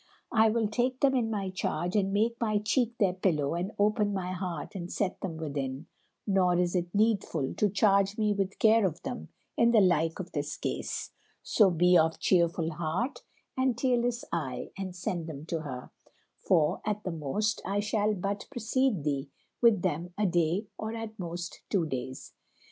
I 0.31 0.49
will 0.49 0.67
take 0.67 1.01
them 1.01 1.13
in 1.13 1.29
my 1.29 1.51
charge 1.51 1.95
and 1.95 2.11
make 2.11 2.41
my 2.41 2.57
cheek 2.57 2.95
their 2.99 3.13
pillow 3.13 3.53
and 3.53 3.71
open 3.77 4.13
my 4.15 4.31
heart 4.31 4.73
and 4.73 4.91
set 4.91 5.21
them 5.21 5.37
within, 5.37 5.85
nor 6.25 6.57
is 6.57 6.75
it 6.75 6.87
needful 6.91 7.53
to 7.53 7.69
charge 7.69 8.17
me 8.17 8.33
with 8.33 8.57
care 8.57 8.83
of 8.87 9.03
them 9.03 9.29
in 9.55 9.69
the 9.69 9.79
like 9.79 10.17
of 10.19 10.31
this 10.31 10.57
case; 10.57 11.11
so 11.43 11.69
be 11.69 11.99
of 11.99 12.17
cheerful 12.19 12.71
heart 12.71 13.21
and 13.55 13.77
tearless 13.77 14.25
eye 14.33 14.71
and 14.75 14.95
send 14.95 15.27
them 15.27 15.45
to 15.45 15.59
her, 15.61 15.91
for, 16.47 16.81
at 16.83 17.03
the 17.03 17.11
most, 17.11 17.61
I 17.63 17.79
shall 17.79 18.15
but 18.15 18.47
precede 18.49 19.03
thee 19.03 19.29
with 19.61 19.83
them 19.83 20.15
a 20.17 20.25
day 20.25 20.65
or 20.79 20.95
at 20.95 21.19
most 21.19 21.61
two 21.69 21.85
days." 21.85 22.33